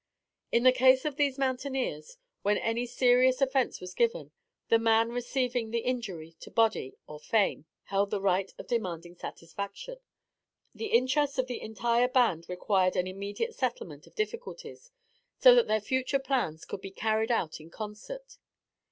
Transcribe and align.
In 0.51 0.63
the 0.63 0.71
case 0.71 1.05
of 1.05 1.15
these 1.15 1.37
mountaineers, 1.37 2.17
when 2.41 2.57
any 2.57 2.87
serious 2.87 3.39
offence 3.39 3.79
was 3.79 3.93
given, 3.93 4.31
the 4.69 4.79
man 4.79 5.09
receiving 5.11 5.69
the 5.69 5.81
injury 5.81 6.35
to 6.39 6.49
body 6.49 6.95
or 7.05 7.19
fame 7.19 7.65
held 7.83 8.09
the 8.09 8.19
right 8.19 8.51
of 8.57 8.65
demanding 8.65 9.13
satisfaction. 9.13 9.99
The 10.73 10.87
interests 10.87 11.37
of 11.37 11.45
the 11.45 11.61
entire 11.61 12.07
band 12.07 12.49
required 12.49 12.95
an 12.95 13.05
immediate 13.05 13.53
settlement 13.53 14.07
of 14.07 14.15
difficulties, 14.15 14.89
so 15.37 15.53
that 15.53 15.67
their 15.67 15.79
future 15.81 16.17
plans 16.17 16.65
could 16.65 16.81
be 16.81 16.89
carried 16.89 17.29
out 17.29 17.59
in 17.61 17.69
concert. 17.69 18.39